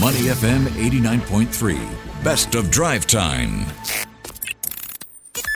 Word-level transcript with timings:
Money 0.00 0.22
FM 0.26 0.64
89.3. 0.70 2.24
Best 2.24 2.56
of 2.56 2.68
drive 2.68 3.06
time. 3.06 3.64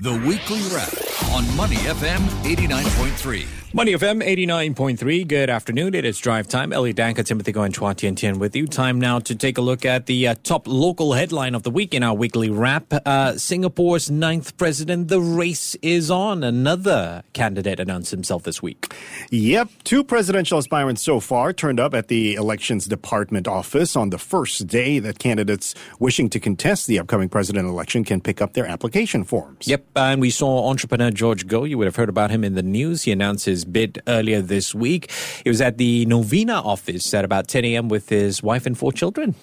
The 0.02 0.12
weekly 0.24 0.60
wrap 0.72 1.07
on 1.32 1.56
Money 1.56 1.76
FM 1.76 2.18
89.3. 2.44 3.58
Money 3.74 3.92
FM 3.92 4.24
89.3. 4.24 5.28
Good 5.28 5.50
afternoon. 5.50 5.94
It 5.94 6.06
is 6.06 6.18
drive 6.18 6.48
time. 6.48 6.72
Elliott 6.72 6.96
Danker, 6.96 7.22
Timothy 7.22 7.52
Go, 7.52 7.64
and 7.64 7.74
Chua 7.74 7.94
Tian 7.94 8.14
Tian 8.14 8.38
with 8.38 8.56
you. 8.56 8.66
Time 8.66 8.98
now 8.98 9.18
to 9.18 9.34
take 9.34 9.58
a 9.58 9.60
look 9.60 9.84
at 9.84 10.06
the 10.06 10.28
uh, 10.28 10.36
top 10.42 10.66
local 10.66 11.12
headline 11.12 11.54
of 11.54 11.64
the 11.64 11.70
week 11.70 11.92
in 11.92 12.02
our 12.02 12.14
weekly 12.14 12.48
wrap. 12.48 12.86
Uh, 13.04 13.36
Singapore's 13.36 14.10
ninth 14.10 14.56
president. 14.56 15.08
The 15.08 15.20
race 15.20 15.74
is 15.82 16.10
on. 16.10 16.42
Another 16.42 17.22
candidate 17.34 17.78
announced 17.78 18.10
himself 18.10 18.44
this 18.44 18.62
week. 18.62 18.94
Yep. 19.30 19.68
Two 19.84 20.02
presidential 20.02 20.56
aspirants 20.56 21.02
so 21.02 21.20
far 21.20 21.52
turned 21.52 21.78
up 21.78 21.92
at 21.92 22.08
the 22.08 22.36
elections 22.36 22.86
department 22.86 23.46
office 23.46 23.96
on 23.96 24.08
the 24.08 24.18
first 24.18 24.66
day 24.66 24.98
that 24.98 25.18
candidates 25.18 25.74
wishing 25.98 26.30
to 26.30 26.40
contest 26.40 26.86
the 26.86 26.98
upcoming 26.98 27.28
president 27.28 27.68
election 27.68 28.02
can 28.02 28.22
pick 28.22 28.40
up 28.40 28.54
their 28.54 28.66
application 28.66 29.24
forms. 29.24 29.68
Yep. 29.68 29.84
And 29.94 30.22
we 30.22 30.30
saw 30.30 30.70
entrepreneur 30.70 31.10
George 31.18 31.46
Goh. 31.48 31.68
You 31.68 31.76
would 31.78 31.86
have 31.86 31.96
heard 31.96 32.08
about 32.08 32.30
him 32.30 32.44
in 32.44 32.54
the 32.54 32.62
news. 32.62 33.02
He 33.02 33.10
announced 33.10 33.44
his 33.44 33.64
bid 33.64 34.00
earlier 34.06 34.40
this 34.40 34.74
week. 34.74 35.10
He 35.42 35.50
was 35.50 35.60
at 35.60 35.76
the 35.76 36.06
Novena 36.06 36.60
office 36.62 37.12
at 37.12 37.24
about 37.24 37.48
10 37.48 37.64
a.m. 37.64 37.88
with 37.88 38.08
his 38.08 38.40
wife 38.42 38.64
and 38.66 38.78
four 38.78 38.92
children. 38.92 39.34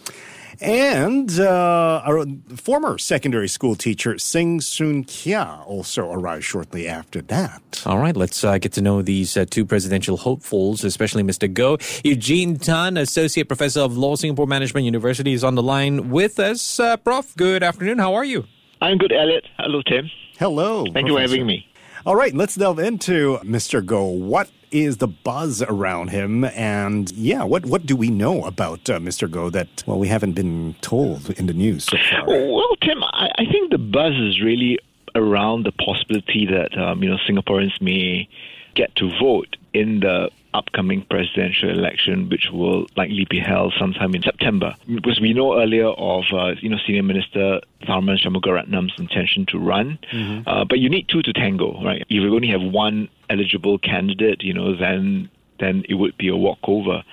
And 0.61 1.37
uh, 1.37 2.01
our 2.05 2.25
former 2.55 2.97
secondary 2.97 3.49
school 3.49 3.75
teacher 3.75 4.17
Seng 4.17 4.61
Soon 4.61 5.03
Kia 5.03 5.59
also 5.65 6.09
arrived 6.09 6.45
shortly 6.45 6.87
after 6.87 7.21
that. 7.23 7.83
All 7.85 7.99
right, 7.99 8.15
let's 8.15 8.41
uh, 8.41 8.57
get 8.57 8.71
to 8.73 8.81
know 8.81 9.01
these 9.01 9.35
uh, 9.35 9.45
two 9.49 9.65
presidential 9.65 10.15
hopefuls, 10.15 10.85
especially 10.85 11.23
Mr. 11.23 11.53
Goh. 11.53 11.75
Eugene 12.05 12.57
Tan, 12.57 12.95
Associate 12.95 13.45
Professor 13.45 13.81
of 13.81 13.97
Law, 13.97 14.15
Singapore 14.15 14.47
Management 14.47 14.85
University, 14.85 15.33
is 15.33 15.43
on 15.43 15.55
the 15.55 15.63
line 15.63 16.09
with 16.09 16.39
us. 16.39 16.79
Uh, 16.79 16.95
Prof, 16.95 17.35
good 17.35 17.63
afternoon. 17.63 17.99
How 17.99 18.13
are 18.13 18.25
you? 18.25 18.45
I'm 18.81 18.97
good, 18.97 19.11
Elliot. 19.11 19.45
Hello, 19.57 19.81
Tim. 19.81 20.09
Hello. 20.39 20.83
Thank 20.83 20.93
Professor. 20.93 21.07
you 21.07 21.15
for 21.15 21.21
having 21.21 21.47
me. 21.47 21.67
All 22.05 22.15
right, 22.15 22.35
let's 22.35 22.55
delve 22.55 22.79
into 22.79 23.39
Mr. 23.43 23.83
Goh. 23.83 24.19
What 24.19 24.51
is 24.69 24.97
the 24.97 25.07
buzz 25.07 25.63
around 25.63 26.09
him? 26.09 26.43
And 26.43 27.11
yeah, 27.13 27.43
what, 27.43 27.65
what 27.65 27.85
do 27.85 27.95
we 27.95 28.09
know 28.09 28.43
about 28.43 28.89
uh, 28.89 28.99
Mr. 28.99 29.27
Goh 29.27 29.51
that, 29.53 29.83
well, 29.87 29.97
we 29.97 30.07
haven't 30.07 30.33
been 30.33 30.75
told 30.81 31.31
in 31.31 31.47
the 31.47 31.53
news 31.53 31.85
so 31.85 31.97
far? 32.11 32.27
Well, 32.27 32.75
Tim, 32.81 33.03
I, 33.03 33.29
I 33.39 33.45
think 33.51 33.71
the 33.71 33.77
buzz 33.77 34.13
is 34.13 34.41
really 34.41 34.77
around 35.15 35.65
the 35.65 35.71
possibility 35.71 36.45
that, 36.45 36.77
um, 36.77 37.01
you 37.01 37.09
know, 37.09 37.17
Singaporeans 37.27 37.81
may 37.81 38.27
get 38.75 38.95
to 38.95 39.09
vote 39.19 39.57
in 39.73 40.01
the 40.01 40.29
upcoming 40.53 41.05
presidential 41.09 41.69
election, 41.69 42.29
which 42.29 42.49
will 42.51 42.87
likely 42.95 43.25
be 43.29 43.39
held 43.39 43.73
sometime 43.77 44.15
in 44.15 44.21
September. 44.21 44.75
Because 44.93 45.19
we 45.19 45.33
know 45.33 45.59
earlier 45.59 45.87
of, 45.87 46.23
uh, 46.31 46.53
you 46.61 46.69
know, 46.69 46.77
Senior 46.85 47.03
Minister 47.03 47.59
Tharman 47.83 48.17
Shanmugaratnam's 48.17 48.97
intention 48.97 49.45
to 49.47 49.59
run, 49.59 49.99
mm-hmm. 50.11 50.47
uh, 50.47 50.63
but 50.63 50.79
you 50.79 50.89
need 50.89 51.09
two 51.09 51.21
to 51.23 51.33
tango, 51.33 51.81
right? 51.83 52.01
If 52.01 52.09
you 52.09 52.33
only 52.33 52.47
have 52.49 52.61
one 52.61 53.09
eligible 53.29 53.77
candidate, 53.77 54.43
you 54.43 54.53
know, 54.53 54.75
then 54.75 55.29
then 55.59 55.83
it 55.87 55.95
would 55.95 56.17
be 56.17 56.27
a 56.27 56.35
walkover. 56.35 57.03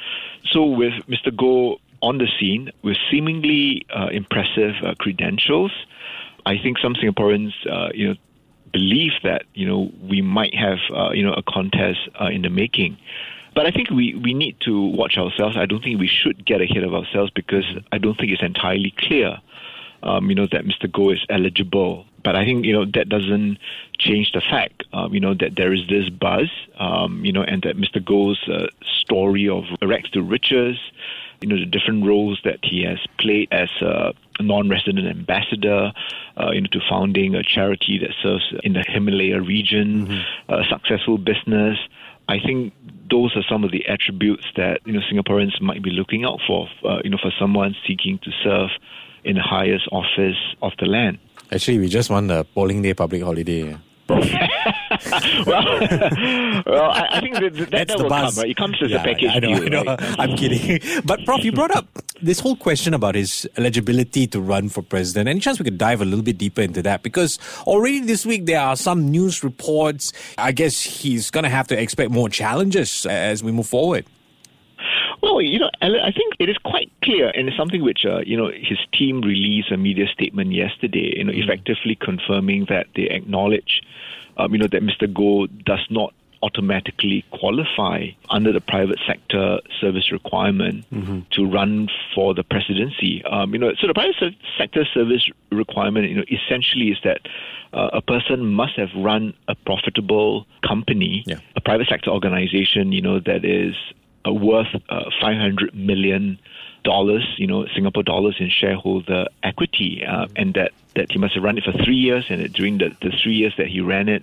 So 0.51 0.65
with 0.65 0.95
Mr. 1.09 1.31
Goh 1.31 1.79
on 2.01 2.19
the 2.19 2.27
scene 2.39 2.71
with 2.83 2.97
seemingly 3.11 3.87
uh, 3.95 4.09
impressive 4.13 4.75
uh, 4.83 4.95
credentials, 4.99 5.71
I 6.45 6.59
think 6.59 6.79
some 6.79 6.95
Singaporeans, 6.95 7.53
uh, 7.71 7.91
you 7.95 8.09
know, 8.09 8.15
believe 8.73 9.13
that 9.23 9.45
you 9.55 9.67
know 9.67 9.91
we 10.03 10.23
might 10.23 10.55
have 10.55 10.79
uh, 10.95 11.11
you 11.11 11.25
know 11.25 11.33
a 11.35 11.43
contest 11.43 12.09
uh, 12.21 12.27
in 12.27 12.43
the 12.43 12.51
making. 12.51 12.97
But 13.55 13.67
I 13.67 13.71
think 13.71 13.91
we, 13.91 14.15
we 14.15 14.33
need 14.33 14.59
to 14.61 14.81
watch 14.81 15.19
ourselves. 15.19 15.59
I 15.59 15.67
don't 15.67 15.85
think 15.85 16.01
we 16.01 16.07
should 16.09 16.45
get 16.45 16.63
ahead 16.63 16.85
of 16.85 16.95
ourselves 16.95 17.31
because 17.35 17.65
I 17.93 17.99
don't 17.99 18.17
think 18.17 18.33
it's 18.33 18.43
entirely 18.43 18.95
clear, 18.97 19.37
um, 20.03 20.31
you 20.31 20.35
know, 20.35 20.47
that 20.53 20.65
Mr. 20.65 20.91
Goh 20.91 21.13
is 21.13 21.21
eligible. 21.29 22.07
But 22.25 22.35
I 22.35 22.45
think 22.45 22.65
you 22.65 22.73
know 22.73 22.87
that 22.95 23.09
doesn't 23.09 23.59
change 23.99 24.33
the 24.33 24.41
fact, 24.41 24.85
um, 24.93 25.13
you 25.13 25.21
know, 25.21 25.35
that 25.35 25.57
there 25.57 25.73
is 25.73 25.87
this 25.89 26.09
buzz, 26.09 26.49
um, 26.79 27.25
you 27.25 27.33
know, 27.33 27.43
and 27.43 27.63
that 27.63 27.77
Mr. 27.77 28.03
Goh's 28.03 28.49
uh, 28.49 28.69
story 28.85 29.49
of 29.49 29.65
rags 29.83 30.09
to 30.11 30.23
riches, 30.23 30.79
you 31.43 31.49
know, 31.49 31.59
the 31.59 31.67
different 31.67 32.07
roles 32.07 32.41
that 32.45 32.59
he 32.63 32.85
has 32.85 32.99
played 33.19 33.49
as 33.53 33.69
a 33.81 34.13
non-resident 34.41 35.07
ambassador, 35.07 35.93
uh, 36.37 36.51
you 36.53 36.61
know, 36.61 36.69
to 36.73 36.81
founding 36.89 37.35
a 37.35 37.43
charity 37.43 37.99
that 37.99 38.11
serves 38.23 38.55
in 38.63 38.73
the 38.73 38.85
Himalaya 38.87 39.41
region, 39.41 40.07
mm-hmm. 40.07 40.53
a 40.53 40.65
successful 40.69 41.19
business. 41.19 41.79
I 42.29 42.39
think 42.39 42.73
those 43.11 43.37
are 43.37 43.43
some 43.49 43.65
of 43.65 43.73
the 43.73 43.87
attributes 43.89 44.47
that 44.57 44.81
you 44.85 44.93
know 44.93 45.01
Singaporeans 45.13 45.61
might 45.61 45.83
be 45.83 45.91
looking 45.91 46.25
out 46.25 46.41
for, 46.47 46.69
uh, 46.85 47.01
you 47.05 47.11
know, 47.11 47.19
for 47.21 47.33
someone 47.39 47.75
seeking 47.87 48.19
to 48.21 48.31
serve 48.43 48.71
in 49.25 49.37
the 49.37 49.43
highest 49.43 49.89
office 49.93 50.39
of 50.63 50.73
the 50.79 50.87
land. 50.87 51.19
Actually, 51.51 51.79
we 51.79 51.89
just 51.89 52.11
want 52.11 52.31
a 52.31 52.45
polling 52.45 52.81
day 52.83 52.95
public 52.95 53.23
holiday. 53.23 53.77
well, 54.09 54.23
well, 56.67 56.91
I, 56.91 57.09
I 57.13 57.21
think 57.21 57.35
that, 57.35 57.55
that, 57.55 57.71
That's 57.71 57.93
that 57.93 57.97
the 57.99 58.03
will 58.03 58.11
buzz. 58.11 58.35
come. 58.35 58.43
Right? 58.43 58.51
It 58.51 58.57
comes 58.57 58.77
as 58.83 58.91
Yeah, 58.91 59.01
a 59.01 59.05
package 59.05 59.31
I 59.31 59.39
know, 59.39 59.55
deal. 59.59 59.65
I 59.65 59.69
know. 59.69 59.85
right? 59.85 60.15
I'm 60.19 60.37
kidding. 60.37 61.03
But 61.05 61.25
Prof, 61.25 61.45
you 61.45 61.53
brought 61.53 61.75
up 61.75 61.87
this 62.21 62.41
whole 62.41 62.57
question 62.57 62.95
about 62.95 63.15
his 63.15 63.49
eligibility 63.57 64.27
to 64.29 64.41
run 64.41 64.69
for 64.69 64.83
president. 64.83 65.29
Any 65.29 65.41
chance 65.41 65.59
we 65.59 65.65
could 65.65 65.79
dive 65.79 66.01
a 66.01 66.05
little 66.05 66.23
bit 66.25 66.39
deeper 66.39 66.61
into 66.63 66.83
that? 66.83 67.03
Because 67.03 67.39
already 67.67 68.01
this 68.01 68.27
week 68.27 68.47
there 68.47 68.61
are 68.61 68.77
some 68.77 69.11
news 69.11 69.43
reports. 69.43 70.13
I 70.39 70.53
guess 70.53 70.81
he's 70.83 71.31
going 71.31 71.45
to 71.45 71.51
have 71.51 71.69
to 71.69 71.81
expect 71.81 72.11
more 72.11 72.29
challenges 72.29 73.07
as 73.07 73.43
we 73.43 73.53
move 73.53 73.67
forward. 73.67 74.05
Well, 75.23 75.41
you 75.41 75.59
know, 75.61 75.71
I 75.81 76.11
think 76.11 76.35
it 76.41 76.49
is 76.49 76.59
quite 76.59 76.91
clear, 77.03 77.31
and 77.35 77.47
it's 77.49 77.57
something 77.57 77.83
which, 77.83 78.05
uh, 78.05 78.23
you 78.27 78.37
know, 78.37 78.51
his 78.51 78.79
team 78.93 79.21
released 79.21 79.71
a 79.71 79.77
media 79.77 80.07
statement 80.13 80.53
yesterday, 80.53 81.15
you 81.17 81.25
know, 81.25 81.33
Mm. 81.33 81.45
effectively 81.45 81.95
confirming 81.95 82.65
that 82.67 82.89
they 82.97 83.05
acknowledge, 83.05 83.83
um, 84.37 84.53
you 84.53 84.59
know, 84.59 84.67
that 84.67 84.83
Mr. 84.83 85.07
Goh 85.07 85.47
does 85.65 85.85
not 85.91 86.13
automatically 86.43 87.25
qualify 87.31 88.09
under 88.31 88.51
the 88.51 88.61
private 88.61 88.99
sector 89.07 89.61
service 89.81 90.11
requirement 90.11 90.85
to 91.31 91.47
run 91.47 91.89
for 92.13 92.35
the 92.35 92.43
presidency. 92.43 93.23
Um, 93.25 93.53
you 93.53 93.61
know, 93.61 93.73
so 93.81 93.87
the 93.87 93.95
private 93.95 94.17
se- 94.19 94.37
sector 94.59 94.85
service 94.93 95.25
requirement, 95.53 96.09
you 96.11 96.17
know, 96.17 96.25
essentially 96.29 96.89
is 96.91 96.99
that 97.05 97.21
uh, 97.73 97.91
a 97.93 98.03
person 98.03 98.45
must 98.53 98.75
have 98.75 98.91
run 98.97 99.35
a 99.47 99.55
profitable 99.55 100.45
company, 100.67 101.23
Yeah. 101.29 101.37
a 101.55 101.61
private 101.61 101.87
sector 101.89 102.11
organization, 102.11 102.91
you 102.91 103.01
know, 103.03 103.21
that 103.21 103.45
is 103.45 103.77
uh, 104.27 104.33
worth 104.33 104.75
uh, 104.89 105.11
500 105.21 105.75
million 105.75 106.39
dollars, 106.85 107.25
you 107.37 107.47
know, 107.47 107.67
Singapore 107.75 108.03
dollars 108.03 108.37
in 108.41 108.51
shareholder 108.51 109.27
equity, 109.43 110.05
uh, 110.05 110.27
and 110.37 110.55
that 110.55 110.73
that 110.95 111.11
he 111.11 111.19
must 111.19 111.35
have 111.35 111.43
run 111.43 111.57
it 111.57 111.65
for 111.65 111.73
three 111.73 111.97
years, 111.97 112.27
and 112.29 112.43
that 112.43 112.53
during 112.53 112.79
the, 112.79 112.95
the 113.01 113.11
three 113.23 113.33
years 113.35 113.55
that 113.57 113.67
he 113.67 113.81
ran 113.81 114.11
it, 114.11 114.23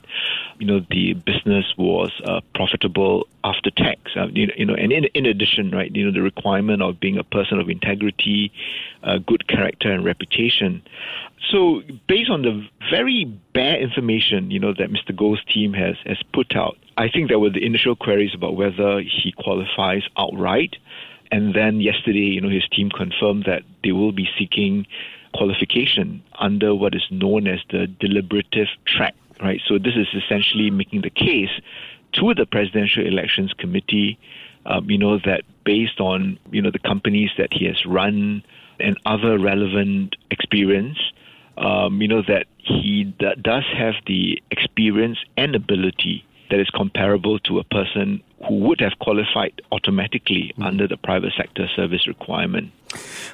you 0.60 0.68
know, 0.68 0.86
the 0.92 1.14
business 1.14 1.66
was 1.78 2.12
uh, 2.26 2.42
profitable 2.54 3.28
after 3.44 3.72
tax. 3.72 4.00
Uh, 4.16 4.28
you, 4.28 4.46
know, 4.46 4.54
you 4.56 4.66
know, 4.66 4.76
and 4.76 4.92
in, 4.92 5.06
in 5.16 5.26
addition, 5.26 5.72
right, 5.72 5.96
you 5.96 6.06
know, 6.06 6.12
the 6.12 6.22
requirement 6.22 6.84
of 6.84 7.00
being 7.00 7.18
a 7.18 7.24
person 7.24 7.60
of 7.60 7.70
integrity, 7.70 8.52
uh, 9.04 9.18
good 9.18 9.48
character, 9.48 9.92
and 9.92 10.06
reputation. 10.06 10.84
So, 11.50 11.82
based 12.08 12.30
on 12.30 12.44
the 12.44 12.68
very 12.92 13.26
bare 13.54 13.80
information, 13.80 14.52
you 14.52 14.60
know, 14.60 14.74
that 14.74 14.92
Mr. 14.92 15.16
Goh's 15.16 15.44
team 15.46 15.74
has 15.74 15.96
has 16.06 16.22
put 16.34 16.56
out, 16.56 16.78
I 17.00 17.08
think 17.08 17.30
there 17.30 17.40
were 17.40 17.50
the 17.50 17.66
initial 17.66 17.96
queries 17.96 18.34
about 18.34 18.58
whether 18.58 19.00
he 19.00 19.32
qualifies 19.32 20.04
outright. 20.18 20.76
And 21.32 21.56
then 21.56 21.80
yesterday, 21.80 22.28
you 22.36 22.42
know, 22.42 22.50
his 22.50 22.68
team 22.68 22.90
confirmed 22.90 23.46
that 23.46 23.62
they 23.86 23.94
will 23.94 24.12
be 24.12 24.28
seeking 24.38 24.86
qualification 25.34 26.22
under 26.40 26.76
what 26.76 26.94
is 26.94 27.08
known 27.10 27.48
as 27.48 27.62
the 27.72 27.88
deliberative 27.88 28.68
track, 28.86 29.16
right? 29.42 29.62
So 29.66 29.78
this 29.78 29.96
is 29.96 30.08
essentially 30.14 30.70
making 30.72 31.04
the 31.04 31.10
case 31.10 31.52
to 32.14 32.34
the 32.34 32.46
Presidential 32.46 33.08
Elections 33.08 33.54
Committee, 33.58 34.20
um, 34.66 34.90
you 34.90 34.98
know, 34.98 35.20
that 35.20 35.44
based 35.64 36.02
on, 36.02 36.38
you 36.52 36.62
know, 36.62 36.72
the 36.72 36.80
companies 36.80 37.30
that 37.38 37.54
he 37.54 37.64
has 37.64 37.86
run 37.86 38.44
and 38.78 38.98
other 39.06 39.40
relevant 39.40 40.18
experience, 40.32 41.00
um, 41.58 42.02
you 42.02 42.10
know, 42.10 42.24
that 42.28 42.48
he 42.58 43.06
d- 43.06 43.36
does 43.42 43.64
have 43.74 43.94
the 44.06 44.44
experience 44.52 45.20
and 45.38 45.56
ability 45.56 46.26
that 46.50 46.60
is 46.60 46.70
comparable 46.70 47.40
to 47.40 47.60
a 47.60 47.64
person 47.64 48.22
who 48.48 48.56
would 48.56 48.80
have 48.80 48.94
qualified 49.00 49.62
automatically 49.72 50.54
under 50.62 50.88
the 50.88 50.98
private 50.98 51.34
sector 51.38 51.68
service 51.76 52.08
requirement. 52.08 52.72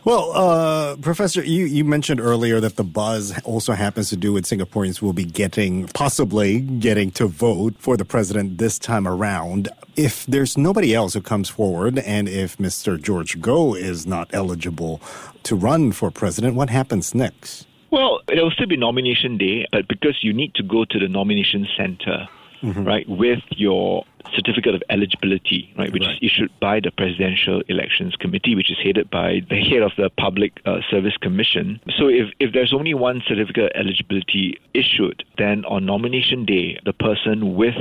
Well, 0.04 0.32
uh, 0.34 0.96
Professor, 0.98 1.44
you, 1.44 1.66
you 1.66 1.86
mentioned 1.86 2.20
earlier 2.20 2.60
that 2.60 2.76
the 2.76 2.84
buzz 2.84 3.40
also 3.44 3.74
happens 3.74 4.10
to 4.10 4.18
do 4.18 4.34
with 4.34 4.46
Singaporeans 4.46 5.02
will 5.02 5.14
be 5.14 5.24
getting, 5.24 5.88
possibly 5.88 6.60
getting 6.60 7.12
to 7.12 7.28
vote 7.28 7.76
for 7.80 7.96
the 7.98 8.06
president 8.06 8.58
this 8.58 8.78
time 8.78 9.08
around. 9.08 9.70
If 9.96 10.26
there's 10.26 10.58
nobody 10.58 10.94
else 10.94 11.14
who 11.14 11.22
comes 11.22 11.50
forward, 11.50 12.00
and 12.00 12.28
if 12.28 12.58
Mr. 12.58 13.02
George 13.02 13.40
Goh 13.40 13.78
is 13.78 14.06
not 14.06 14.30
eligible 14.34 15.02
to 15.44 15.56
run 15.56 15.92
for 15.92 16.12
president, 16.12 16.56
what 16.56 16.70
happens 16.70 17.16
next? 17.16 17.68
Well, 17.92 18.20
there 18.28 18.44
will 18.44 18.52
still 18.52 18.68
be 18.68 18.76
nomination 18.76 19.38
day, 19.38 19.68
but 19.72 19.88
because 19.88 20.18
you 20.22 20.34
need 20.34 20.54
to 20.56 20.64
go 20.64 20.84
to 20.84 21.00
the 21.00 21.08
nomination 21.08 21.66
center 21.78 22.28
mm-hmm. 22.62 22.84
right, 22.84 23.08
with 23.08 23.44
your 23.52 24.06
certificate 24.34 24.76
of 24.76 24.84
eligibility, 24.90 25.74
right, 25.78 25.92
which 25.92 26.04
right. 26.04 26.14
is 26.14 26.20
issued 26.22 26.52
by 26.60 26.80
the 26.80 26.92
Presidential 26.92 27.62
Elections 27.68 28.16
Committee, 28.16 28.56
which 28.56 28.72
is 28.72 28.78
headed 28.84 29.10
by 29.10 29.42
the 29.50 29.62
head 29.62 29.82
of 29.82 29.92
the 29.98 30.10
Public 30.18 30.60
uh, 30.66 30.80
Service 30.90 31.16
Commission. 31.18 31.80
So 31.98 32.08
if, 32.08 32.34
if 32.40 32.54
there's 32.54 32.74
only 32.74 32.94
one 32.94 33.22
certificate 33.28 33.66
of 33.66 33.72
eligibility 33.76 34.60
issued, 34.74 35.24
then 35.38 35.66
on 35.66 35.86
nomination 35.86 36.46
day, 36.46 36.80
the 36.86 36.94
person 36.94 37.56
with 37.56 37.76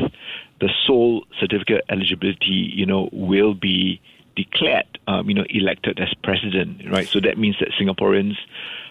the 0.61 0.71
sole 0.87 1.25
certificate 1.41 1.83
of 1.83 1.83
eligibility, 1.89 2.71
you 2.75 2.87
know, 2.87 3.09
will 3.13 3.55
be 3.55 4.01
declared, 4.37 4.99
um, 5.07 5.29
you 5.29 5.35
know, 5.35 5.45
elected 5.49 6.01
as 6.01 6.13
president, 6.23 6.83
right? 6.91 7.07
So 7.07 7.21
that 7.21 7.39
means 7.39 7.57
that 7.61 7.71
Singaporeans 7.81 8.37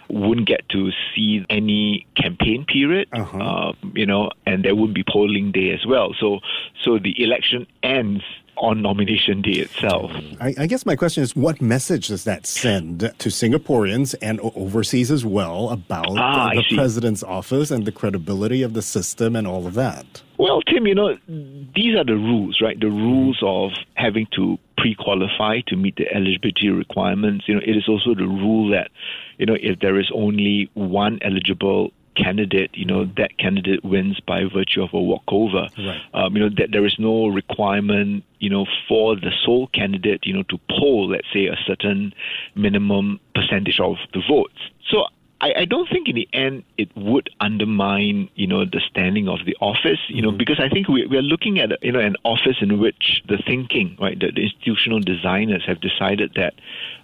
wouldn't 0.09 0.47
get 0.47 0.67
to 0.69 0.91
see 1.15 1.45
any 1.49 2.05
campaign 2.15 2.65
period, 2.65 3.07
uh-huh. 3.13 3.37
uh, 3.37 3.73
you 3.93 4.05
know, 4.05 4.29
and 4.45 4.63
there 4.63 4.75
wouldn't 4.75 4.95
be 4.95 5.03
polling 5.07 5.51
day 5.51 5.71
as 5.71 5.85
well. 5.85 6.13
So, 6.19 6.39
so 6.83 6.99
the 6.99 7.21
election 7.23 7.67
ends 7.81 8.23
on 8.63 8.81
nomination 8.81 9.41
day 9.41 9.51
itself. 9.51 10.09
I, 10.39 10.55
I, 10.57 10.67
guess 10.67 10.85
my 10.85 10.95
question 10.95 11.21
is 11.21 11.35
what 11.35 11.61
message 11.61 12.07
does 12.07 12.23
that 12.23 12.47
send 12.47 13.01
to 13.01 13.29
Singaporeans 13.29 14.15
and 14.21 14.39
overseas 14.39 15.11
as 15.11 15.25
well 15.25 15.69
about 15.69 16.17
ah, 16.17 16.51
the, 16.53 16.63
the 16.69 16.75
president's 16.75 17.23
office 17.23 17.71
and 17.71 17.85
the 17.85 17.91
credibility 17.91 18.63
of 18.63 18.73
the 18.73 18.81
system 18.81 19.35
and 19.35 19.45
all 19.45 19.67
of 19.67 19.73
that? 19.73 20.21
Well, 20.37 20.61
Tim, 20.61 20.87
you 20.87 20.95
know, 20.95 21.17
these 21.27 21.95
are 21.95 22.05
the 22.05 22.15
rules, 22.15 22.61
right? 22.61 22.79
The 22.79 22.89
rules 22.89 23.39
of 23.43 23.71
having 23.95 24.27
to 24.35 24.57
pre 24.77 24.95
qualify 24.95 25.59
to 25.67 25.75
meet 25.75 25.97
the 25.97 26.09
eligibility 26.13 26.69
requirements. 26.69 27.45
You 27.47 27.55
know, 27.55 27.61
it 27.65 27.75
is 27.75 27.89
also 27.89 28.15
the 28.15 28.27
rule 28.27 28.71
that, 28.71 28.91
you 29.37 29.45
know, 29.45 29.57
if 29.61 29.79
there 29.79 29.99
is 29.99 30.09
only 30.15 30.69
one 30.73 31.19
eligible 31.21 31.91
candidate, 32.15 32.71
you 32.73 32.85
know, 32.85 33.05
that 33.17 33.37
candidate 33.37 33.83
wins 33.83 34.19
by 34.19 34.43
virtue 34.45 34.83
of 34.83 34.93
a 34.93 35.01
walkover. 35.01 35.67
Right. 35.77 36.01
Um, 36.13 36.35
you 36.35 36.43
know, 36.43 36.49
that 36.57 36.71
there 36.71 36.85
is 36.85 36.95
no 36.99 37.27
requirement, 37.27 38.23
you 38.39 38.49
know, 38.49 38.65
for 38.87 39.15
the 39.15 39.31
sole 39.43 39.67
candidate, 39.67 40.25
you 40.25 40.33
know, 40.33 40.43
to 40.43 40.59
poll, 40.69 41.09
let's 41.09 41.27
say, 41.33 41.47
a 41.47 41.57
certain 41.65 42.13
minimum 42.55 43.19
percentage 43.35 43.79
of 43.79 43.97
the 44.13 44.21
votes. 44.27 44.59
So 44.89 45.05
I, 45.43 45.53
I 45.57 45.65
don't 45.65 45.89
think 45.89 46.07
in 46.07 46.15
the 46.15 46.29
end 46.31 46.63
it 46.77 46.89
would 46.95 47.29
undermine, 47.41 48.29
you 48.35 48.47
know, 48.47 48.63
the 48.63 48.79
standing 48.89 49.27
of 49.27 49.39
the 49.45 49.57
office, 49.59 49.99
you 50.07 50.21
know, 50.21 50.29
mm-hmm. 50.29 50.37
because 50.37 50.57
I 50.57 50.69
think 50.69 50.87
we, 50.87 51.05
we 51.05 51.17
are 51.17 51.21
looking 51.21 51.59
at, 51.59 51.83
you 51.83 51.91
know, 51.91 51.99
an 51.99 52.15
office 52.23 52.57
in 52.61 52.79
which 52.79 53.21
the 53.27 53.37
thinking, 53.45 53.97
right, 53.99 54.17
the, 54.17 54.31
the 54.31 54.43
institutional 54.43 55.01
designers 55.01 55.65
have 55.65 55.81
decided 55.81 56.31
that, 56.35 56.53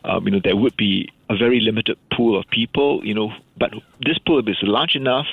um, 0.06 0.24
you 0.25 0.31
know, 0.31 0.39
there 0.41 0.56
would 0.56 0.77
be 0.77 1.09
a 1.30 1.36
very 1.36 1.59
limited 1.59 1.97
pool 2.13 2.39
of 2.39 2.50
people, 2.50 3.06
you 3.06 3.13
know, 3.13 3.33
but 3.57 3.74
this 4.06 4.18
pool 4.19 4.39
is 4.47 4.57
large 4.62 4.95
enough, 4.95 5.27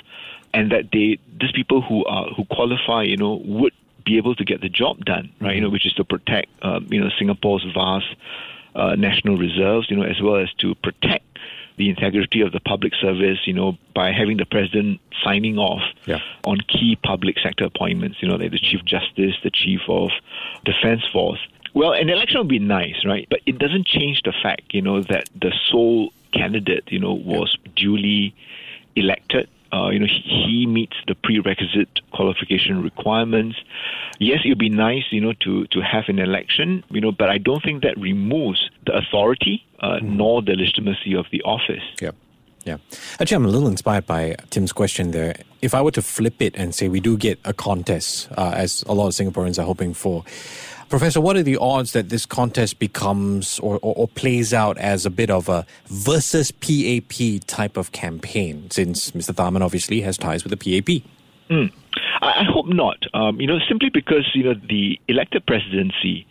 and 0.53 0.73
that 0.73 0.91
they, 0.93 1.19
these 1.41 1.53
people 1.53 1.83
who 1.83 2.05
are 2.07 2.27
who 2.31 2.45
qualify, 2.47 3.05
you 3.05 3.17
know, 3.17 3.35
would 3.45 3.75
be 4.05 4.17
able 4.17 4.35
to 4.35 4.45
get 4.45 4.63
the 4.63 4.69
job 4.69 5.05
done, 5.05 5.31
right? 5.41 5.55
You 5.55 5.61
know, 5.61 5.71
which 5.71 5.87
is 5.87 5.93
to 5.93 6.05
protect, 6.05 6.49
um, 6.63 6.89
you 6.91 7.01
know, 7.01 7.11
Singapore's 7.17 7.65
vast 7.73 8.07
uh, 8.75 8.97
national 8.97 9.37
reserves, 9.37 9.89
you 9.91 9.97
know, 9.97 10.03
as 10.03 10.21
well 10.21 10.37
as 10.37 10.53
to 10.55 10.75
protect 10.77 11.25
the 11.77 11.91
integrity 11.91 12.41
of 12.41 12.53
the 12.53 12.61
public 12.61 12.95
service, 12.95 13.39
you 13.47 13.53
know, 13.53 13.77
by 13.95 14.13
having 14.13 14.37
the 14.39 14.47
president 14.47 15.01
signing 15.23 15.59
off 15.59 15.83
yeah. 16.07 16.21
on 16.45 16.59
key 16.69 16.99
public 17.03 17.37
sector 17.43 17.65
appointments, 17.65 18.19
you 18.21 18.29
know, 18.29 18.37
like 18.37 18.51
the 18.51 18.59
chief 18.59 18.85
justice, 18.85 19.35
the 19.43 19.51
chief 19.51 19.81
of 19.89 20.11
defense 20.65 21.03
force. 21.13 21.41
Well, 21.75 21.93
an 21.93 22.09
election 22.09 22.39
would 22.39 22.49
be 22.49 22.59
nice, 22.59 23.05
right? 23.05 23.27
But 23.29 23.41
it 23.45 23.59
doesn't 23.59 23.87
change 23.87 24.23
the 24.23 24.33
fact, 24.33 24.73
you 24.73 24.81
know, 24.81 25.03
that 25.03 25.29
the 25.41 25.53
sole 25.71 26.13
candidate, 26.33 26.85
you 26.89 26.99
know, 26.99 27.13
was 27.13 27.57
duly 27.75 28.35
elected 28.95 29.49
uh, 29.73 29.89
you 29.89 29.99
know, 29.99 30.07
he, 30.07 30.67
meets 30.67 30.97
the 31.07 31.15
prerequisite 31.15 32.01
qualification 32.13 32.83
requirements. 32.83 33.57
Yes, 34.19 34.41
it 34.45 34.49
would 34.49 34.59
be 34.59 34.69
nice, 34.69 35.05
you 35.11 35.21
know, 35.21 35.33
to, 35.41 35.67
to 35.69 35.81
have 35.81 36.05
an 36.09 36.19
election, 36.19 36.83
you 36.91 37.01
know, 37.01 37.13
but 37.13 37.31
I 37.31 37.39
don't 37.39 37.63
think 37.63 37.83
that 37.83 37.97
removes 37.99 38.71
the 38.85 38.97
authority 38.97 39.65
uh, 39.81 39.99
mm. 40.01 40.03
nor 40.03 40.43
the 40.43 40.57
legitimacy 40.57 41.15
of 41.15 41.27
the 41.31 41.43
office. 41.43 41.83
Yeah. 42.01 42.11
Yeah. 42.65 42.79
Actually, 43.21 43.37
I'm 43.37 43.45
a 43.45 43.49
little 43.49 43.69
inspired 43.69 44.07
by 44.07 44.35
Tim's 44.51 44.73
question 44.73 45.13
there. 45.13 45.37
If 45.63 45.73
I 45.73 45.83
were 45.83 45.93
to 45.93 46.03
flip 46.03 46.43
it 46.43 46.57
and 46.57 46.75
say 46.75 46.89
we 46.89 46.99
do 46.99 47.17
get 47.17 47.39
a 47.45 47.53
contest, 47.53 48.29
uh, 48.37 48.55
as 48.57 48.83
a 48.89 48.93
lot 48.93 49.07
of 49.07 49.13
Singaporeans 49.13 49.57
are 49.61 49.65
hoping 49.65 49.95
for, 49.95 50.25
Professor, 50.89 51.21
what 51.21 51.37
are 51.37 51.43
the 51.43 51.57
odds 51.57 51.93
that 51.93 52.11
this 52.11 52.25
contest 52.25 52.79
becomes 52.79 53.59
or, 53.59 53.75
or, 53.83 53.95
or, 53.97 54.09
plays 54.09 54.55
out 54.55 54.79
as 54.79 55.05
a 55.05 55.11
bit 55.11 55.31
of 55.31 55.49
a 55.49 55.67
versus 55.87 56.53
PAP 56.53 57.45
type 57.47 57.77
of 57.77 57.91
campaign, 57.91 58.71
since 58.71 59.11
Mr. 59.11 59.35
Tharman 59.35 59.63
obviously 59.63 60.01
has 60.03 60.17
ties 60.17 60.45
with 60.45 60.51
the 60.51 60.57
PAP? 60.57 61.03
Mm. 61.51 61.73
I, 62.21 62.41
I, 62.41 62.45
hope 62.45 62.67
not. 62.67 63.05
Um, 63.15 63.41
you 63.41 63.49
know, 63.49 63.59
simply 63.69 63.91
because 63.91 64.31
you 64.35 64.45
know 64.45 64.55
the 64.55 65.01
elected 65.09 65.45
presidency 65.45 66.27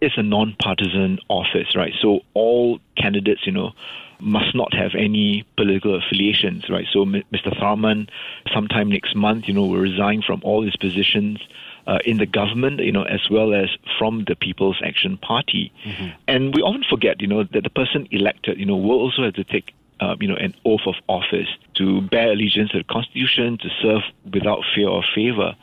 is 0.00 0.12
a 0.16 0.22
non-partisan 0.22 1.20
office, 1.28 1.76
right? 1.76 1.92
So 2.00 2.20
all 2.34 2.80
candidates, 2.96 3.46
you 3.46 3.52
know, 3.52 3.72
must 4.18 4.54
not 4.54 4.74
have 4.74 4.92
any 4.96 5.44
political 5.56 5.94
affiliations, 5.96 6.68
right? 6.68 6.86
So 6.92 7.04
Mr. 7.04 7.56
Tharman, 7.58 8.08
sometime 8.52 8.90
next 8.90 9.14
month, 9.14 9.46
you 9.46 9.54
know, 9.54 9.66
will 9.66 9.80
resign 9.80 10.22
from 10.22 10.40
all 10.42 10.62
his 10.62 10.76
positions 10.76 11.40
uh, 11.86 11.98
in 12.04 12.18
the 12.18 12.26
government, 12.26 12.80
you 12.80 12.92
know, 12.92 13.02
as 13.02 13.20
well 13.30 13.54
as 13.54 13.68
from 13.98 14.24
the 14.26 14.36
People's 14.36 14.80
Action 14.84 15.16
Party. 15.18 15.72
Mm-hmm. 15.84 16.08
And 16.28 16.54
we 16.54 16.62
often 16.62 16.84
forget, 16.88 17.20
you 17.20 17.26
know, 17.26 17.44
that 17.44 17.62
the 17.62 17.70
person 17.70 18.08
elected, 18.10 18.58
you 18.58 18.66
know, 18.66 18.76
will 18.76 18.98
also 18.98 19.24
have 19.24 19.34
to 19.34 19.44
take 19.44 19.74
uh, 20.00 20.16
you 20.18 20.26
know, 20.26 20.36
an 20.36 20.54
oath 20.64 20.86
of 20.86 20.94
office 21.08 21.48
to 21.74 22.00
bear 22.00 22.32
allegiance 22.32 22.70
to 22.70 22.78
the 22.78 22.84
Constitution, 22.84 23.58
to 23.58 23.68
serve 23.82 24.02
without 24.32 24.64
fear 24.74 24.88
or 24.88 25.04
favor. 25.14 25.54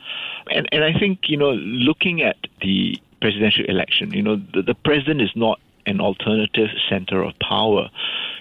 And 0.50 0.68
and 0.72 0.84
I 0.84 0.92
think 0.96 1.28
you 1.28 1.36
know, 1.36 1.50
looking 1.52 2.22
at 2.22 2.36
the 2.62 3.00
presidential 3.20 3.64
election, 3.66 4.12
you 4.12 4.22
know, 4.22 4.36
the, 4.54 4.62
the 4.62 4.74
president 4.74 5.20
is 5.20 5.30
not 5.34 5.60
an 5.86 6.00
alternative 6.00 6.68
center 6.88 7.22
of 7.22 7.36
power. 7.40 7.90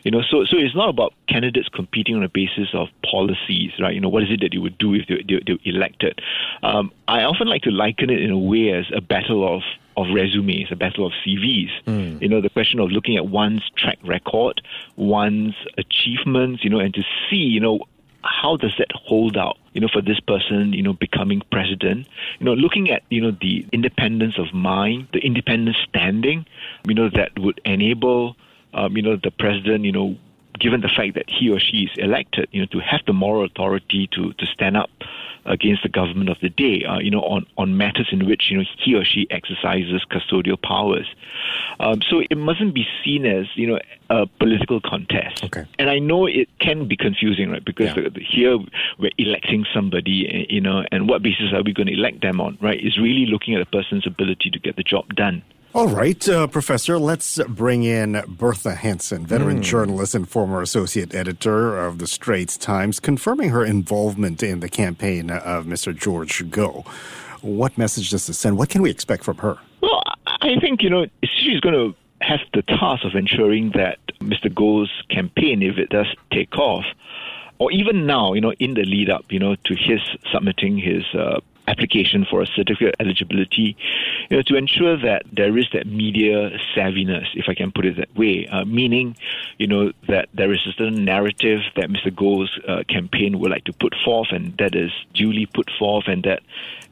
You 0.04 0.12
know, 0.12 0.22
so 0.22 0.46
so 0.46 0.58
it's 0.58 0.76
not 0.76 0.90
about 0.90 1.14
candidates 1.28 1.70
competing 1.70 2.16
on 2.16 2.22
the 2.22 2.30
basis 2.30 2.70
of 2.74 2.90
policies, 3.10 3.72
right? 3.80 3.94
You 3.94 4.02
know, 4.02 4.10
what 4.10 4.24
is 4.24 4.30
it 4.32 4.42
that 4.42 4.52
they 4.52 4.58
would 4.58 4.78
do 4.78 4.94
if 4.94 5.08
they, 5.08 5.24
they, 5.28 5.42
they're 5.46 5.58
elected? 5.64 6.22
Um, 6.64 6.92
I 7.08 7.24
often 7.24 7.48
like 7.48 7.64
to 7.64 7.72
liken 7.72 8.10
it 8.10 8.22
in 8.22 8.32
a 8.32 8.38
way 8.38 8.72
as 8.72 8.86
a 8.96 9.02
battle 9.02 9.56
of 9.56 9.64
of 9.98 10.14
resumes, 10.14 10.72
a 10.72 10.76
battle 10.76 11.08
of 11.08 11.12
CVs. 11.26 11.72
Mm. 11.88 12.22
You 12.22 12.30
know, 12.30 12.40
the 12.40 12.52
question 12.52 12.80
of 12.80 12.92
looking 12.92 13.18
at 13.18 13.28
one's 13.28 13.68
track 13.76 13.98
record, 14.04 14.62
one's 14.96 15.56
achievements, 15.78 16.64
you 16.64 16.70
know, 16.70 16.80
and 16.80 16.94
to 16.94 17.02
see, 17.28 17.38
you 17.38 17.60
know, 17.60 17.80
how 18.22 18.58
does 18.58 18.74
that 18.78 18.92
hold 18.94 19.38
out, 19.38 19.58
you 19.74 19.82
know, 19.82 19.88
for 19.92 20.02
this 20.02 20.20
person, 20.20 20.74
you 20.74 20.84
know, 20.84 20.94
becoming 20.94 21.42
president? 21.52 22.08
You 22.40 22.46
know, 22.46 22.54
looking 22.54 22.92
at, 22.92 23.04
you 23.10 23.22
know, 23.22 23.32
the 23.32 23.66
independence 23.72 24.38
of 24.38 24.54
mind, 24.54 25.08
the 25.14 25.20
independent 25.20 25.78
standing, 25.88 26.46
you 26.88 26.94
know, 26.94 27.10
that 27.10 27.38
would 27.40 27.60
enable, 27.66 28.36
um, 28.74 28.96
you 28.96 29.04
know, 29.04 29.18
the 29.22 29.32
president, 29.32 29.86
you 29.86 29.92
know, 29.92 30.16
given 30.60 30.82
the 30.82 30.90
fact 30.90 31.16
that 31.16 31.30
he 31.30 31.50
or 31.50 31.60
she 31.60 31.84
is 31.84 31.92
elected, 31.98 32.48
you 32.52 32.62
know, 32.62 32.68
to 32.68 32.80
have 32.80 33.02
the 33.06 33.14
moral 33.14 33.46
authority 33.46 34.08
to, 34.14 34.34
to 34.34 34.46
stand 34.48 34.76
up 34.76 34.90
against 35.46 35.82
the 35.82 35.90
government 35.90 36.30
of 36.30 36.38
the 36.42 36.50
day, 36.50 36.84
uh, 36.84 37.00
you 37.00 37.10
know, 37.10 37.22
on, 37.22 37.46
on 37.58 37.78
matters 37.78 38.10
in 38.12 38.26
which, 38.26 38.52
you 38.52 38.58
know, 38.58 38.64
he 38.78 38.94
or 38.96 39.06
she 39.06 39.28
exercises 39.30 40.06
custodial 40.12 40.62
powers. 40.62 41.08
Um, 41.80 42.02
so 42.02 42.22
it 42.30 42.38
mustn't 42.38 42.74
be 42.74 42.86
seen 43.04 43.26
as, 43.26 43.46
you 43.56 43.68
know, 43.68 43.80
a 44.10 44.28
political 44.40 44.82
contest. 44.82 45.44
Okay. 45.46 45.66
And 45.80 45.90
I 45.90 46.00
know 46.00 46.26
it 46.26 46.50
can 46.60 46.88
be 46.88 46.98
confusing, 46.98 47.50
right? 47.50 47.64
Because 47.64 47.96
yeah. 47.96 48.10
the, 48.10 48.20
here 48.20 48.58
we're 49.00 49.12
electing 49.18 49.66
somebody, 49.74 50.28
eh, 50.28 50.54
you 50.54 50.62
know, 50.62 50.84
and 50.92 51.08
what 51.08 51.24
basis 51.24 51.54
are 51.54 51.64
we 51.64 51.74
going 51.74 51.88
to 51.88 51.94
elect 51.94 52.22
them 52.22 52.42
on, 52.42 52.58
right? 52.62 52.80
Is 52.84 52.98
really 52.98 53.26
looking 53.28 53.56
at 53.56 53.62
a 53.62 53.66
person's 53.66 54.06
ability 54.06 54.50
to 54.50 54.60
get 54.60 54.76
the 54.76 54.84
job 54.84 55.16
done. 55.16 55.44
All 55.78 55.88
right, 55.88 56.28
uh, 56.28 56.48
Professor, 56.48 56.98
let's 56.98 57.40
bring 57.50 57.84
in 57.84 58.20
Bertha 58.28 58.74
Henson, 58.74 59.28
veteran 59.28 59.60
mm. 59.60 59.62
journalist 59.62 60.16
and 60.16 60.28
former 60.28 60.60
associate 60.60 61.14
editor 61.14 61.78
of 61.78 62.00
the 62.00 62.08
Straits 62.08 62.58
Times, 62.58 63.00
confirming 63.00 63.50
her 63.52 63.64
involvement 63.64 64.42
in 64.42 64.60
the 64.60 64.70
campaign 64.70 65.30
of 65.30 65.66
Mr. 65.66 65.96
George 65.96 66.44
Goh. 66.50 66.84
What 67.44 67.78
message 67.78 68.10
does 68.10 68.26
this 68.26 68.40
send? 68.40 68.58
What 68.58 68.70
can 68.70 68.82
we 68.82 68.90
expect 68.90 69.24
from 69.24 69.38
her? 69.38 69.60
Well, 69.80 70.02
I 70.26 70.60
think, 70.60 70.82
you 70.82 70.90
know, 70.90 71.06
she's 71.24 71.60
going 71.60 71.76
to 71.76 71.96
have 72.26 72.40
the 72.56 72.64
task 72.64 73.06
of 73.06 73.14
ensuring 73.14 73.74
that 73.76 74.00
Mr. 74.20 74.52
Goh's 74.52 74.90
campaign, 75.12 75.62
if 75.62 75.78
it 75.78 75.90
does 75.90 76.08
take 76.34 76.58
off, 76.58 76.86
or 77.60 77.72
even 77.72 78.08
now, 78.08 78.34
you 78.34 78.42
know, 78.42 78.54
in 78.54 78.74
the 78.74 78.84
lead 78.84 79.12
up, 79.12 79.26
you 79.30 79.38
know, 79.38 79.56
to 79.66 79.76
his 79.76 80.02
submitting 80.32 80.80
his 80.80 81.04
uh, 81.14 81.40
application 81.68 82.26
for 82.28 82.42
a 82.42 82.48
certificate 82.48 82.96
of 83.00 83.06
eligibility, 83.06 83.78
you 84.30 84.38
know, 84.38 84.44
to 84.44 84.56
ensure 84.56 84.98
that 84.98 85.24
there 85.32 85.58
is 85.58 85.66
that 85.74 85.88
media 85.88 86.52
savviness, 86.76 87.28
if 87.36 87.46
I 87.48 87.54
can 87.54 87.72
put 87.72 87.86
it 87.86 87.98
that 87.98 88.16
way, 88.16 88.48
uh, 88.48 88.66
meaning, 88.66 89.16
you 89.58 89.68
know, 89.68 89.92
that 90.08 90.30
there 90.34 90.52
is 90.52 90.60
a 90.68 90.72
certain 90.74 91.06
narrative 91.06 91.62
that 91.76 91.90
Mr. 91.90 92.12
Goh's 92.12 92.52
uh, 92.68 92.84
campaign 92.90 93.40
would 93.40 93.52
like 93.52 93.66
to 93.66 93.74
put 93.74 93.96
forth, 94.04 94.30
and 94.32 94.56
that 94.58 94.76
is 94.76 94.92
duly 95.14 95.46
put 95.46 95.70
forth, 95.78 96.06
and 96.08 96.24
that 96.24 96.42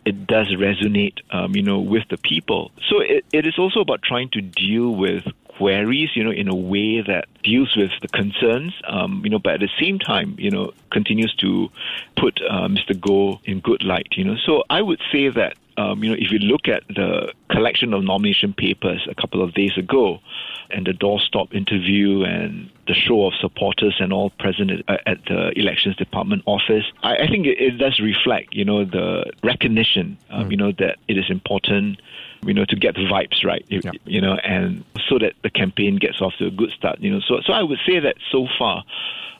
it 0.05 0.27
does 0.27 0.47
resonate, 0.49 1.19
um, 1.31 1.55
you 1.55 1.63
know, 1.63 1.79
with 1.79 2.03
the 2.09 2.17
people. 2.17 2.71
So 2.87 2.99
it, 2.99 3.25
it 3.33 3.45
is 3.45 3.57
also 3.57 3.79
about 3.79 4.01
trying 4.03 4.29
to 4.29 4.41
deal 4.41 4.95
with 4.95 5.23
queries, 5.57 6.09
you 6.15 6.23
know, 6.23 6.31
in 6.31 6.47
a 6.47 6.55
way 6.55 7.01
that 7.01 7.25
deals 7.43 7.75
with 7.75 7.91
the 8.01 8.07
concerns, 8.09 8.73
um, 8.87 9.21
you 9.23 9.29
know, 9.29 9.39
but 9.39 9.55
at 9.55 9.59
the 9.61 9.69
same 9.79 9.99
time, 9.99 10.35
you 10.37 10.51
know, 10.51 10.73
continues 10.91 11.33
to 11.35 11.69
put 12.17 12.39
uh, 12.49 12.67
Mr. 12.67 12.93
Goh 12.93 13.39
in 13.45 13.59
good 13.61 13.83
light, 13.83 14.07
you 14.11 14.23
know. 14.23 14.35
So 14.45 14.63
I 14.69 14.81
would 14.81 15.01
say 15.11 15.29
that 15.29 15.55
um, 15.77 16.03
you 16.03 16.09
know, 16.09 16.17
if 16.19 16.31
you 16.31 16.39
look 16.39 16.67
at 16.67 16.83
the 16.87 17.33
collection 17.49 17.93
of 17.93 18.03
nomination 18.03 18.53
papers 18.53 19.07
a 19.09 19.15
couple 19.15 19.43
of 19.43 19.53
days 19.53 19.77
ago, 19.77 20.19
and 20.69 20.85
the 20.85 20.91
doorstop 20.91 21.53
interview 21.53 22.23
and 22.23 22.69
the 22.87 22.93
show 22.93 23.27
of 23.27 23.33
supporters 23.39 23.95
and 23.99 24.11
all 24.11 24.31
present 24.31 24.71
at, 24.71 25.07
at 25.07 25.25
the 25.25 25.57
elections 25.57 25.95
department 25.95 26.43
office, 26.45 26.85
I, 27.03 27.17
I 27.17 27.27
think 27.27 27.45
it, 27.45 27.59
it, 27.59 27.77
does 27.77 27.99
reflect, 27.99 28.53
you 28.53 28.65
know, 28.65 28.83
the 28.83 29.31
recognition, 29.43 30.17
um, 30.29 30.47
mm. 30.47 30.51
you 30.51 30.57
know, 30.57 30.71
that 30.73 30.97
it 31.07 31.17
is 31.17 31.29
important 31.29 31.99
you 32.45 32.53
know, 32.53 32.65
to 32.65 32.75
get 32.75 32.93
the 32.93 33.01
vibes 33.01 33.43
right, 33.43 33.65
you, 33.69 33.81
you 34.05 34.21
know, 34.21 34.35
and 34.35 34.83
so 35.09 35.17
that 35.17 35.33
the 35.41 35.49
campaign 35.49 35.95
gets 35.95 36.21
off 36.21 36.33
to 36.37 36.45
a 36.45 36.51
good 36.51 36.71
start, 36.71 36.99
you 36.99 37.11
know. 37.11 37.19
So, 37.27 37.41
so 37.43 37.53
I 37.53 37.63
would 37.63 37.79
say 37.87 37.99
that 37.99 38.17
so 38.31 38.47
far, 38.59 38.83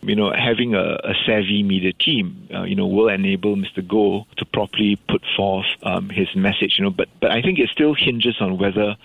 you 0.02 0.16
know, 0.16 0.32
having 0.32 0.76
a, 0.76 1.00
a 1.04 1.14
savvy 1.26 1.64
media 1.64 1.94
team, 1.94 2.48
uh, 2.54 2.64
you 2.64 2.76
know, 2.76 2.88
will 2.88 3.10
enable 3.10 3.56
Mr. 3.56 3.86
Goh 3.86 4.26
to 4.38 4.46
properly 4.46 4.98
put 5.08 5.24
forth 5.36 5.66
um, 5.84 6.10
his 6.10 6.28
message, 6.36 6.76
you 6.78 6.84
know. 6.84 6.92
But, 6.92 7.10
but 7.22 7.32
I 7.32 7.42
think 7.42 7.60
it 7.60 7.70
still 7.70 7.94
hinges 7.96 8.36
on 8.40 8.58
whether, 8.58 8.96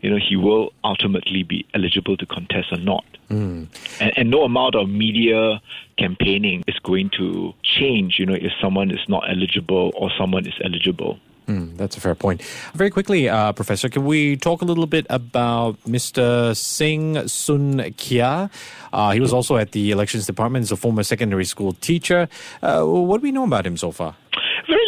you 0.00 0.10
know, 0.10 0.18
he 0.18 0.36
will 0.36 0.72
ultimately 0.84 1.42
be 1.42 1.66
eligible 1.74 2.16
to 2.16 2.26
contest 2.26 2.72
or 2.72 2.78
not. 2.78 3.04
Mm. 3.30 3.68
And, 4.00 4.12
and 4.16 4.30
no 4.30 4.42
amount 4.42 4.74
of 4.74 4.88
media 4.88 5.60
campaigning 5.98 6.64
is 6.66 6.78
going 6.80 7.10
to 7.18 7.54
change, 7.62 8.18
you 8.18 8.26
know, 8.26 8.34
if 8.34 8.52
someone 8.60 8.90
is 8.90 9.08
not 9.08 9.24
eligible 9.28 9.92
or 9.94 10.10
someone 10.18 10.46
is 10.46 10.54
eligible. 10.64 11.18
Mm, 11.50 11.76
that's 11.76 11.96
a 11.96 12.00
fair 12.00 12.14
point. 12.14 12.42
Very 12.74 12.90
quickly, 12.90 13.28
uh, 13.28 13.52
Professor, 13.52 13.88
can 13.88 14.04
we 14.04 14.36
talk 14.36 14.62
a 14.62 14.64
little 14.64 14.86
bit 14.86 15.04
about 15.10 15.82
Mr. 15.82 16.56
Seng 16.56 17.26
Soon 17.26 17.92
Kia? 17.96 18.48
Uh, 18.92 19.10
he 19.10 19.20
was 19.20 19.32
also 19.32 19.56
at 19.56 19.72
the 19.72 19.90
elections 19.90 20.26
department. 20.26 20.62
He's 20.62 20.70
a 20.70 20.76
former 20.76 21.02
secondary 21.02 21.44
school 21.44 21.72
teacher. 21.72 22.28
Uh, 22.62 22.84
what 22.84 23.18
do 23.18 23.22
we 23.22 23.32
know 23.32 23.44
about 23.44 23.66
him 23.66 23.76
so 23.76 23.90
far? 23.90 24.14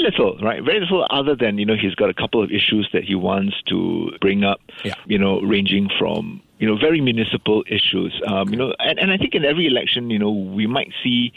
Little, 0.03 0.39
right? 0.39 0.63
Very 0.63 0.81
little 0.81 1.07
other 1.11 1.37
than, 1.37 1.59
you 1.59 1.67
know, 1.67 1.77
he's 1.77 1.95
got 1.95 2.11
a 2.11 2.15
couple 2.15 2.43
of 2.43 2.51
issues 2.51 2.89
that 2.93 3.05
he 3.05 3.15
wants 3.15 3.63
to 3.69 4.11
bring 4.21 4.45
up, 4.45 4.61
yeah. 4.85 4.95
you 5.07 5.19
know, 5.19 5.41
ranging 5.41 5.89
from 5.99 6.43
you 6.63 6.69
know, 6.69 6.77
very 6.77 7.01
municipal 7.01 7.65
issues. 7.67 8.23
Um, 8.25 8.51
you 8.51 8.57
know, 8.57 8.73
and, 8.79 8.97
and 8.97 9.11
I 9.11 9.17
think 9.17 9.35
in 9.35 9.45
every 9.45 9.67
election, 9.67 10.11
you 10.11 10.19
know, 10.21 10.31
we 10.31 10.69
might 10.69 10.93
see 11.03 11.33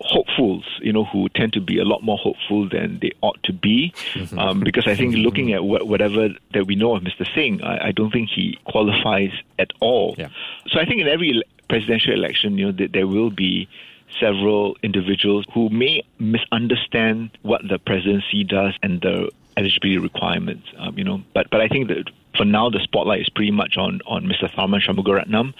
hopefuls, 0.00 0.64
you 0.80 0.90
know, 0.90 1.04
who 1.04 1.28
tend 1.28 1.52
to 1.52 1.60
be 1.60 1.78
a 1.78 1.84
lot 1.84 2.02
more 2.02 2.16
hopeful 2.16 2.66
than 2.66 2.98
they 3.02 3.10
ought 3.20 3.42
to 3.42 3.52
be. 3.52 3.92
Mm-hmm. 4.14 4.38
Um, 4.38 4.60
because 4.60 4.86
I 4.86 4.94
think 4.94 5.16
looking 5.16 5.52
at 5.52 5.60
wh- 5.60 5.86
whatever 5.86 6.30
that 6.54 6.66
we 6.66 6.76
know 6.76 6.96
of 6.96 7.02
Mr. 7.02 7.26
Seng, 7.34 7.62
I, 7.62 7.88
I 7.88 7.92
don't 7.92 8.10
think 8.10 8.30
he 8.30 8.58
qualifies 8.64 9.32
at 9.58 9.70
all. 9.80 10.14
Yeah. 10.16 10.28
So 10.68 10.80
I 10.80 10.86
think 10.86 11.02
in 11.02 11.08
every 11.08 11.42
presidential 11.68 12.14
election, 12.14 12.56
you 12.56 12.64
know, 12.64 12.72
th- 12.72 12.92
there 12.92 13.06
will 13.06 13.28
be 13.28 13.68
several 14.18 14.76
individuals 14.82 15.44
who 15.52 15.68
may 15.68 16.02
misunderstand 16.18 17.30
what 17.42 17.62
the 17.68 17.78
presidency 17.78 18.44
does 18.44 18.74
and 18.82 19.00
the 19.00 19.30
eligibility 19.56 19.98
requirements. 19.98 20.66
Um, 20.78 20.96
you 20.98 21.04
know, 21.04 21.22
but 21.34 21.50
but 21.50 21.60
I 21.60 21.68
think 21.68 21.88
that 21.88 22.10
for 22.36 22.44
now 22.44 22.70
the 22.70 22.80
spotlight 22.80 23.20
is 23.20 23.28
pretty 23.28 23.50
much 23.50 23.76
on 23.76 24.00
on 24.06 24.24
Mr. 24.24 24.50
Tharman 24.50 24.80
Shanmugaratnam, 24.82 25.54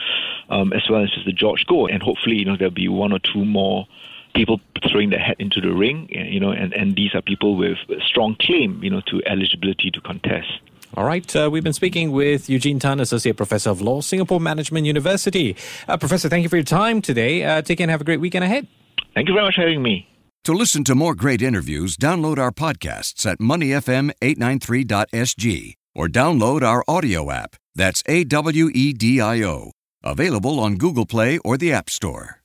um, 0.49 0.73
as 0.73 0.89
well 0.89 1.03
as 1.03 1.11
Mr. 1.11 1.35
George 1.35 1.67
Goh, 1.67 1.93
and 1.93 2.03
hopefully 2.03 2.37
you 2.37 2.45
know 2.45 2.57
there'll 2.57 2.73
be 2.73 2.89
one 2.89 3.13
or 3.13 3.19
two 3.19 3.45
more 3.45 3.87
people 4.35 4.61
throwing 4.89 5.11
their 5.11 5.19
hat 5.21 5.37
into 5.39 5.61
the 5.61 5.73
ring. 5.73 6.09
You 6.11 6.41
know, 6.41 6.53
and 6.53 6.73
and 6.73 6.97
these 6.97 7.15
are 7.15 7.23
people 7.23 7.57
with 7.57 7.79
a 7.89 8.01
strong 8.01 8.37
claim, 8.41 8.83
you 8.83 8.91
know, 8.91 9.03
to 9.07 9.23
eligibility 9.27 9.91
to 9.91 10.01
contest. 10.01 10.61
All 10.97 11.05
right, 11.05 11.37
uh, 11.37 11.49
we've 11.53 11.63
been 11.63 11.73
speaking 11.73 12.11
with 12.11 12.51
Eugene 12.51 12.81
Tan, 12.81 12.99
Associate 12.99 13.37
Professor 13.37 13.71
of 13.71 13.81
Law, 13.81 14.01
Singapore 14.01 14.41
Management 14.41 14.87
University. 14.87 15.57
Uh, 15.87 15.97
Professor, 15.97 16.29
thank 16.29 16.43
you 16.43 16.49
for 16.49 16.57
your 16.57 16.65
time 16.65 17.01
today. 17.01 17.45
Uh, 17.45 17.63
take 17.63 17.79
care 17.79 17.85
and 17.85 17.93
have 17.93 18.01
a 18.01 18.05
great 18.05 18.21
weekend 18.21 18.45
ahead. 18.45 18.67
Thank 19.15 19.29
you 19.29 19.35
very 19.35 19.47
much 19.47 19.55
for 19.55 19.63
having 19.63 19.83
me. 19.83 20.09
To 20.45 20.53
listen 20.53 20.85
to 20.85 20.95
more 20.95 21.15
great 21.15 21.43
interviews, 21.43 21.97
download 21.97 22.39
our 22.39 22.51
podcasts 22.51 23.25
at 23.25 23.39
moneyfm893.sg 23.39 25.75
or 25.95 26.09
download 26.09 26.63
our 26.63 26.83
audio 26.89 27.31
app. 27.31 27.55
That's 27.75 28.03
A 28.07 28.25
W 28.25 28.71
E 28.73 28.93
D 28.93 29.21
I 29.21 29.43
O. 29.43 29.73
Available 30.03 30.59
on 30.59 30.77
Google 30.77 31.07
Play 31.07 31.39
or 31.45 31.59
the 31.59 31.73
App 31.73 31.91
Store. 31.91 32.40